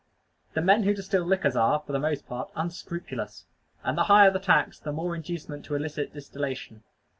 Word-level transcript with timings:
The 0.55 0.63
men 0.63 0.81
who 0.81 0.95
distil 0.95 1.23
liquors 1.23 1.55
are, 1.55 1.79
for 1.79 1.91
the 1.91 1.99
most 1.99 2.25
part, 2.25 2.49
unscrupulous; 2.55 3.45
and 3.83 3.95
the 3.95 4.05
higher 4.05 4.31
the 4.31 4.39
tax, 4.39 4.79
the 4.79 4.91
more 4.91 5.15
inducement 5.15 5.63
to 5.65 5.75
illicit 5.75 6.11
distillation. 6.11 6.81